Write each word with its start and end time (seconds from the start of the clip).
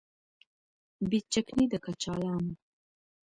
بې 1.09 1.19
چکنۍ 1.31 1.65
د 1.69 1.73
کچالانو 1.85 2.53